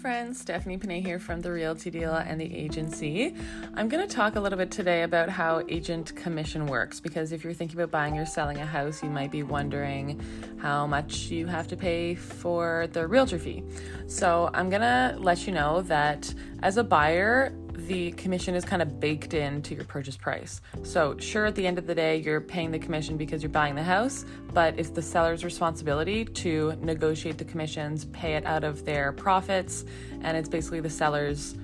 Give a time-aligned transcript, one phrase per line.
[0.00, 3.34] friends, Stephanie Panay here from the Realty Deal and the agency.
[3.74, 7.44] I'm going to talk a little bit today about how agent commission works because if
[7.44, 10.18] you're thinking about buying or selling a house, you might be wondering
[10.56, 13.62] how much you have to pay for the realtor fee.
[14.06, 17.52] So, I'm going to let you know that as a buyer,
[17.86, 20.60] the commission is kind of baked into your purchase price.
[20.82, 23.74] So, sure, at the end of the day, you're paying the commission because you're buying
[23.74, 28.84] the house, but it's the seller's responsibility to negotiate the commissions, pay it out of
[28.84, 29.84] their profits,
[30.22, 31.54] and it's basically the seller's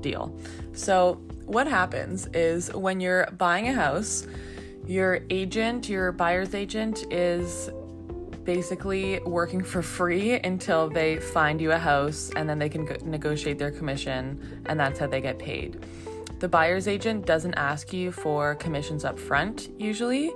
[0.00, 0.36] deal.
[0.72, 1.14] So,
[1.46, 4.26] what happens is when you're buying a house,
[4.86, 7.70] your agent, your buyer's agent, is
[8.44, 13.58] basically working for free until they find you a house and then they can negotiate
[13.58, 15.84] their commission and that's how they get paid.
[16.40, 20.32] The buyer's agent doesn't ask you for commissions up front usually.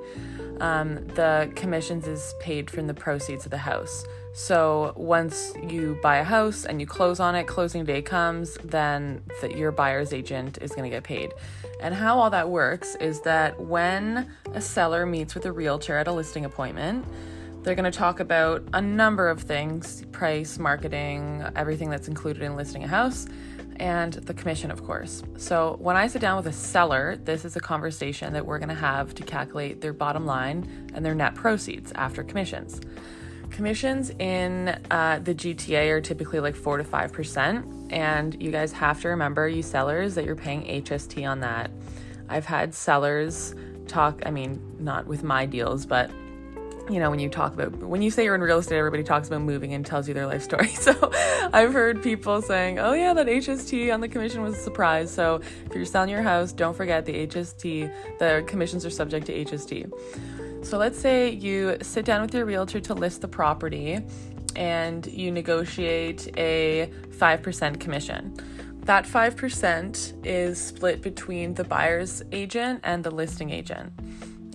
[0.60, 4.04] Um, the commissions is paid from the proceeds of the house.
[4.34, 9.22] So once you buy a house and you close on it, closing day comes, then
[9.40, 11.32] the, your buyer's agent is going to get paid.
[11.80, 16.08] And how all that works is that when a seller meets with a realtor at
[16.08, 17.06] a listing appointment,
[17.64, 22.56] they're going to talk about a number of things price, marketing, everything that's included in
[22.56, 23.26] listing a house,
[23.76, 25.22] and the commission, of course.
[25.38, 28.68] So, when I sit down with a seller, this is a conversation that we're going
[28.68, 32.82] to have to calculate their bottom line and their net proceeds after commissions.
[33.50, 39.00] Commissions in uh, the GTA are typically like 4 to 5%, and you guys have
[39.00, 41.70] to remember, you sellers, that you're paying HST on that.
[42.28, 43.54] I've had sellers
[43.86, 46.10] talk, I mean, not with my deals, but
[46.90, 49.28] you know, when you talk about, when you say you're in real estate, everybody talks
[49.28, 50.68] about moving and tells you their life story.
[50.84, 51.10] So
[51.52, 55.10] I've heard people saying, oh, yeah, that HST on the commission was a surprise.
[55.10, 59.44] So if you're selling your house, don't forget the HST, the commissions are subject to
[59.44, 60.64] HST.
[60.64, 64.00] So let's say you sit down with your realtor to list the property
[64.56, 68.34] and you negotiate a 5% commission.
[68.84, 73.92] That 5% is split between the buyer's agent and the listing agent.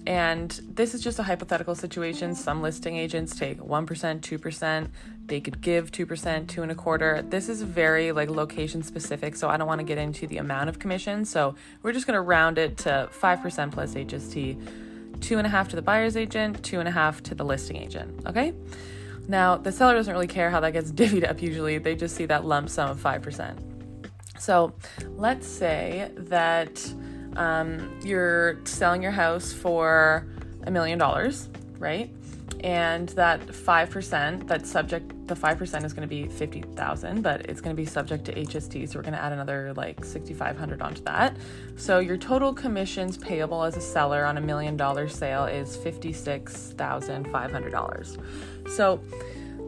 [0.05, 2.35] And this is just a hypothetical situation.
[2.35, 4.89] Some listing agents take 1%, 2%.
[5.25, 7.21] They could give 2%, two and a quarter.
[7.21, 10.69] This is very like location specific, so I don't want to get into the amount
[10.69, 11.23] of commission.
[11.25, 15.69] So we're just going to round it to 5% plus HST, two and a half
[15.69, 18.25] to the buyer's agent, two and a half to the listing agent.
[18.25, 18.53] Okay.
[19.27, 22.25] Now, the seller doesn't really care how that gets divvied up usually, they just see
[22.25, 23.59] that lump sum of 5%.
[24.39, 24.73] So
[25.09, 26.81] let's say that
[27.35, 30.27] um, you're selling your house for
[30.63, 31.47] a million dollars,
[31.77, 32.09] right?
[32.61, 37.73] And that 5%, that's subject, the 5% is going to be 50,000, but it's going
[37.73, 38.89] to be subject to HST.
[38.89, 41.37] So we're going to add another like 6,500 onto that.
[41.77, 48.69] So your total commissions payable as a seller on a million dollar sale is $56,500.
[48.69, 48.99] So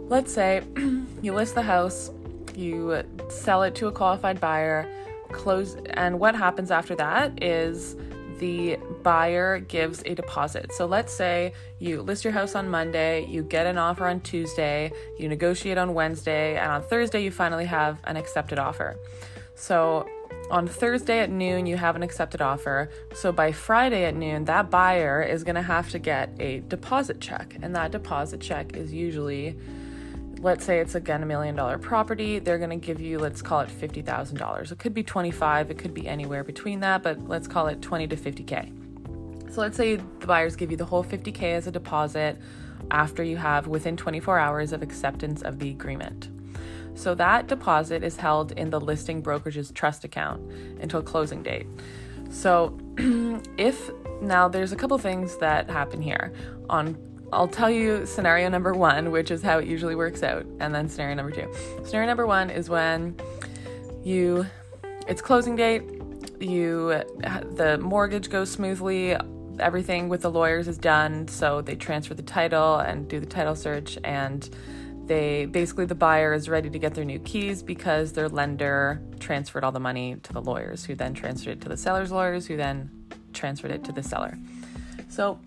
[0.10, 0.64] let's say
[1.22, 2.12] you list the house,
[2.56, 4.86] you sell it to a qualified buyer,
[5.32, 7.96] close and what happens after that is
[8.40, 10.74] the buyer gives a deposit.
[10.74, 14.92] So let's say you list your house on Monday, you get an offer on Tuesday,
[15.20, 18.98] you negotiate on Wednesday, and on Thursday you finally have an accepted offer.
[19.54, 20.08] So
[20.50, 22.90] on Thursday at noon, you have an accepted offer.
[23.14, 27.22] So by Friday at noon, that buyer is going to have to get a deposit
[27.22, 27.56] check.
[27.62, 29.56] And that deposit check is usually
[30.42, 33.62] let's say it's again a million dollar property, they're going to give you, let's call
[33.62, 34.72] it $50,000.
[34.72, 38.08] It could be 25, it could be anywhere between that, but let's call it 20
[38.08, 39.54] to 50K.
[39.54, 42.38] So let's say the buyers give you the whole 50K as a deposit
[42.90, 46.30] after you have within 24 hours of acceptance of the agreement.
[46.96, 50.42] So that deposit is held in the listing brokerage's trust account
[50.82, 51.68] until closing date.
[52.30, 52.78] So
[53.58, 53.92] if
[54.22, 56.34] now there's a couple things that happen here
[56.70, 56.98] on
[57.34, 60.90] I'll tell you scenario number one, which is how it usually works out, and then
[60.90, 61.50] scenario number two.
[61.86, 63.16] Scenario number one is when
[64.04, 64.46] you,
[65.08, 65.84] it's closing date,
[66.40, 67.02] you,
[67.56, 69.16] the mortgage goes smoothly,
[69.60, 73.56] everything with the lawyers is done, so they transfer the title and do the title
[73.56, 74.50] search, and
[75.06, 79.64] they basically the buyer is ready to get their new keys because their lender transferred
[79.64, 82.58] all the money to the lawyers, who then transferred it to the seller's lawyers, who
[82.58, 82.90] then
[83.34, 84.38] transferred it to the seller.
[85.10, 85.40] So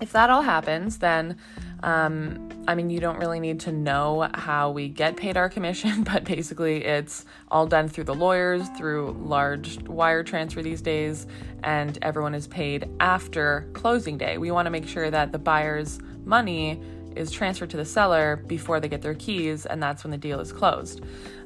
[0.00, 1.36] if that all happens, then
[1.82, 6.02] um, I mean, you don't really need to know how we get paid our commission,
[6.12, 11.26] but basically, it's all done through the lawyers, through large wire transfer these days,
[11.62, 14.38] and everyone is paid after closing day.
[14.38, 16.80] We want to make sure that the buyer's money
[17.16, 20.40] is transferred to the seller before they get their keys, and that's when the deal
[20.40, 21.00] is closed.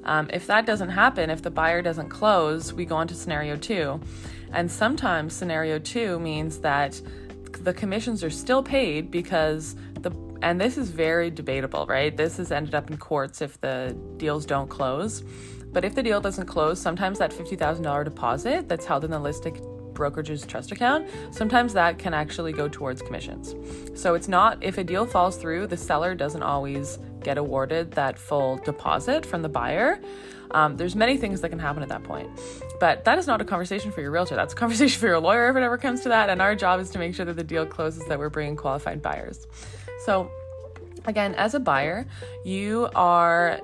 [0.04, 3.56] Um, if that doesn't happen, if the buyer doesn't close, we go on to scenario
[3.56, 4.00] two.
[4.52, 7.00] And sometimes scenario two means that
[7.62, 10.11] the commissions are still paid because the
[10.43, 12.17] and this is very debatable, right?
[12.17, 15.23] This has ended up in courts if the deals don't close.
[15.73, 19.56] But if the deal doesn't close, sometimes that $50,000 deposit that's held in the listing
[20.02, 23.54] brokerage's trust account, sometimes that can actually go towards commissions.
[23.94, 28.19] So it's not, if a deal falls through, the seller doesn't always get awarded that
[28.19, 30.00] full deposit from the buyer.
[30.50, 32.28] Um, there's many things that can happen at that point.
[32.81, 34.34] But that is not a conversation for your realtor.
[34.34, 36.31] That's a conversation for your lawyer if it ever comes to that.
[36.31, 39.02] And our job is to make sure that the deal closes, that we're bringing qualified
[39.02, 39.46] buyers.
[40.04, 40.32] So,
[41.04, 42.08] again, as a buyer,
[42.44, 43.60] you are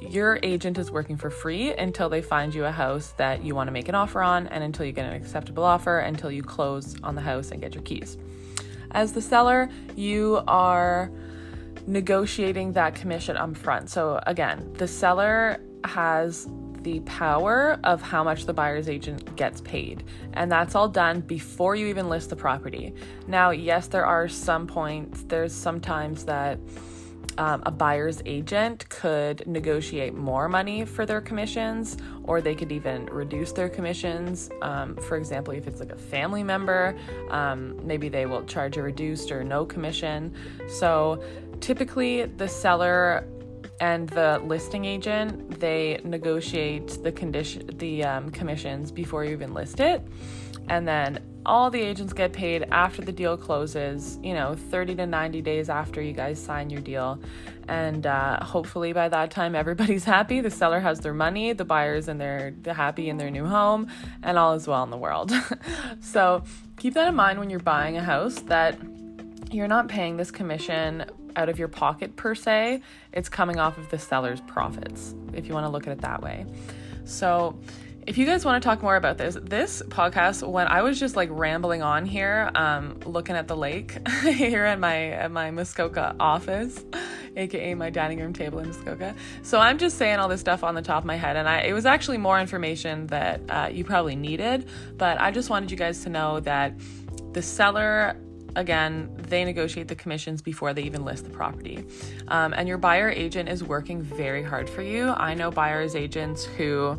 [0.00, 3.68] your agent is working for free until they find you a house that you want
[3.68, 6.96] to make an offer on and until you get an acceptable offer until you close
[7.02, 8.16] on the house and get your keys.
[8.92, 11.10] As the seller, you are
[11.86, 13.90] negotiating that commission up front.
[13.90, 16.48] So again, the seller has
[16.82, 20.04] the power of how much the buyer's agent gets paid.
[20.34, 22.94] And that's all done before you even list the property.
[23.26, 26.58] Now, yes, there are some points, there's sometimes that
[27.38, 33.06] um, a buyer's agent could negotiate more money for their commissions, or they could even
[33.06, 34.50] reduce their commissions.
[34.62, 36.96] Um, for example, if it's like a family member,
[37.30, 40.34] um, maybe they will charge a reduced or no commission.
[40.68, 41.22] So
[41.60, 43.26] typically, the seller
[43.80, 49.80] and the listing agent they negotiate the condition the um, commissions before you even list
[49.80, 50.00] it
[50.68, 55.06] and then all the agents get paid after the deal closes, you know, 30 to
[55.06, 57.18] 90 days after you guys sign your deal.
[57.68, 60.40] And uh, hopefully by that time, everybody's happy.
[60.40, 63.88] The seller has their money, the buyers and they're happy in their new home,
[64.22, 65.32] and all is well in the world.
[66.00, 66.42] so
[66.78, 68.78] keep that in mind when you're buying a house that
[69.50, 71.04] you're not paying this commission
[71.36, 72.80] out of your pocket per se,
[73.12, 76.22] it's coming off of the seller's profits, if you want to look at it that
[76.22, 76.46] way.
[77.04, 77.58] So,
[78.06, 81.16] if you guys want to talk more about this, this podcast, when I was just
[81.16, 86.14] like rambling on here, um, looking at the lake here at my at my Muskoka
[86.20, 86.84] office,
[87.36, 89.14] aka my dining room table in Muskoka.
[89.42, 91.60] So I'm just saying all this stuff on the top of my head, and I,
[91.60, 94.68] it was actually more information that uh, you probably needed,
[94.98, 96.74] but I just wanted you guys to know that
[97.32, 98.16] the seller
[98.56, 101.84] again, they negotiate the commissions before they even list the property.
[102.28, 105.08] Um, and your buyer agent is working very hard for you.
[105.08, 106.96] I know buyers agents who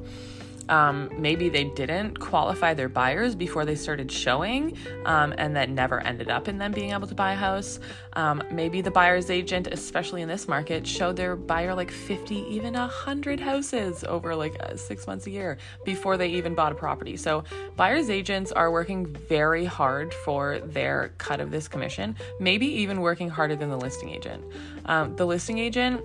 [0.70, 6.00] um, maybe they didn't qualify their buyers before they started showing, um, and that never
[6.02, 7.80] ended up in them being able to buy a house.
[8.14, 12.74] Um, maybe the buyer's agent, especially in this market, showed their buyer like 50, even
[12.74, 17.18] 100 houses over like uh, six months a year before they even bought a property.
[17.18, 17.44] So,
[17.76, 23.30] buyer's agents are working very hard for their cut of this commission, maybe even working
[23.30, 24.44] harder than the listing agent.
[24.86, 26.02] Um, the listing agent,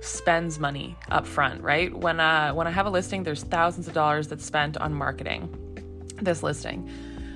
[0.00, 1.94] spends money up front, right?
[1.94, 5.48] When uh, when I have a listing, there's thousands of dollars that's spent on marketing
[6.20, 6.88] this listing.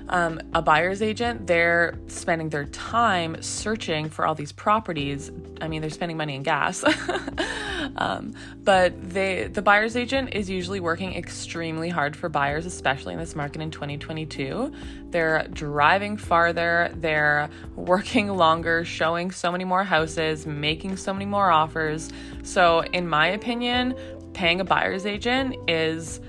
[0.09, 5.31] Um, a buyer's agent, they're spending their time searching for all these properties.
[5.61, 6.83] I mean, they're spending money in gas.
[7.95, 8.33] um,
[8.63, 13.35] but they, the buyer's agent is usually working extremely hard for buyers, especially in this
[13.35, 14.71] market in 2022.
[15.11, 21.51] They're driving farther, they're working longer, showing so many more houses, making so many more
[21.51, 22.09] offers.
[22.41, 23.93] So, in my opinion,
[24.33, 26.19] paying a buyer's agent is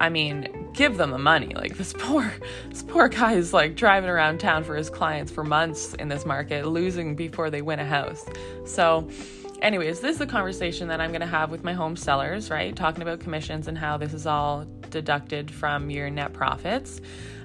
[0.00, 1.52] I mean, give them the money.
[1.56, 2.32] Like this poor,
[2.68, 6.24] this poor guy is like driving around town for his clients for months in this
[6.24, 8.24] market, losing before they win a house.
[8.64, 9.10] So,
[9.60, 12.76] anyways, this is a conversation that I'm going to have with my home sellers, right?
[12.76, 17.00] Talking about commissions and how this is all deducted from your net profits.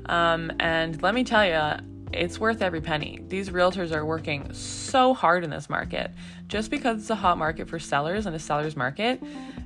[0.05, 3.19] Um, and let me tell you, it's worth every penny.
[3.27, 6.11] These realtors are working so hard in this market.
[6.47, 9.21] Just because it's a hot market for sellers and a seller's market,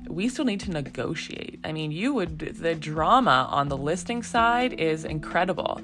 [0.08, 1.60] we still need to negotiate.
[1.64, 5.80] I mean, you would, the drama on the listing side is incredible.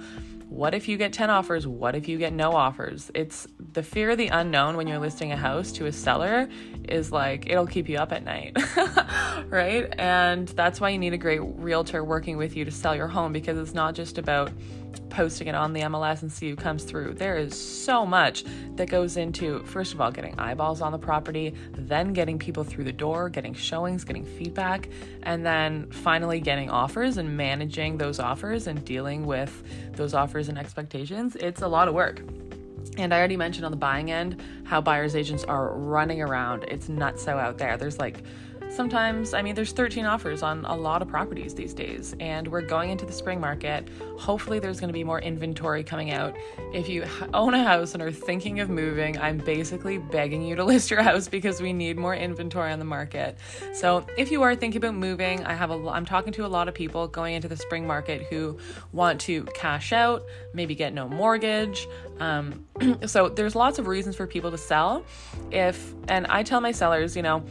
[0.48, 1.66] What if you get 10 offers?
[1.66, 3.10] What if you get no offers?
[3.12, 6.48] It's the fear of the unknown when you're listing a house to a seller
[6.88, 8.56] is like, it'll keep you up at night,
[9.48, 9.92] right?
[9.98, 13.32] And that's why you need a great realtor working with you to sell your home
[13.32, 14.52] because it's not just about
[15.10, 17.14] posting it on the MLS and see who comes through.
[17.14, 18.44] There is so much
[18.76, 22.84] that goes into, first of all, getting eyeballs on the property, then getting people through
[22.84, 24.88] the door, getting showings, getting feedback,
[25.22, 30.58] and then finally getting offers and managing those offers and dealing with those offers and
[30.58, 31.36] expectations.
[31.36, 32.20] It's a lot of work.
[32.96, 36.64] And I already mentioned on the buying end how buyers agents are running around.
[36.68, 37.76] It's nuts so out there.
[37.76, 38.22] There's like
[38.74, 42.62] sometimes, I mean, there's 13 offers on a lot of properties these days, and we're
[42.62, 43.88] going into the spring market.
[44.18, 46.36] Hopefully, there's going to be more inventory coming out.
[46.72, 50.64] If you own a house and are thinking of moving, I'm basically begging you to
[50.74, 53.38] list your house because we need more inventory on the market.
[53.72, 56.68] So, if you are thinking about moving, I have a I'm talking to a lot
[56.68, 58.58] of people going into the spring market who
[58.92, 61.86] want to cash out, maybe get no mortgage.
[62.18, 62.66] Um,
[63.06, 65.04] so, there's lots of reasons for people to sell.
[65.50, 67.44] If and I tell my sellers, you know,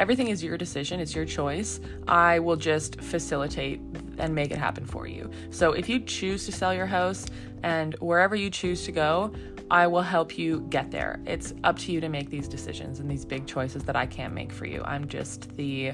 [0.00, 1.78] everything is your decision, it's your choice.
[2.08, 3.80] I will just facilitate
[4.16, 5.30] and make it happen for you.
[5.50, 7.26] So if you choose to sell your house
[7.62, 9.30] and wherever you choose to go,
[9.70, 11.20] I will help you get there.
[11.26, 14.32] It's up to you to make these decisions and these big choices that I can't
[14.32, 14.82] make for you.
[14.86, 15.92] I'm just the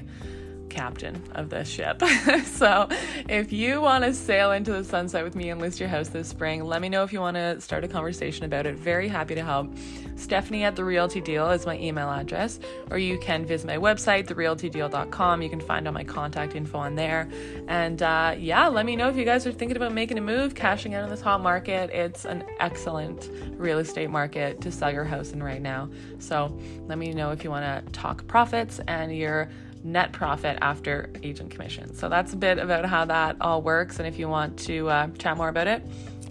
[0.69, 2.01] captain of this ship.
[2.45, 2.87] so,
[3.29, 6.27] if you want to sail into the sunset with me and list your house this
[6.27, 8.75] spring, let me know if you want to start a conversation about it.
[8.75, 9.69] Very happy to help.
[10.15, 12.59] Stephanie at The Realty Deal is my email address,
[12.89, 15.41] or you can visit my website, therealtydeal.com.
[15.41, 17.29] You can find all my contact info on there.
[17.67, 20.55] And uh, yeah, let me know if you guys are thinking about making a move,
[20.55, 21.91] cashing out in this hot market.
[21.91, 25.89] It's an excellent real estate market to sell your house in right now.
[26.19, 26.57] So,
[26.87, 29.49] let me know if you want to talk profits and you're
[29.87, 31.95] net profit after agent commission.
[31.95, 33.99] So that's a bit about how that all works.
[33.99, 35.81] And if you want to uh, chat more about it,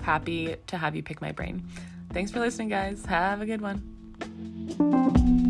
[0.02, 1.66] happy to have you pick my brain.
[2.12, 3.04] Thanks for listening, guys.
[3.06, 5.44] Have a good one.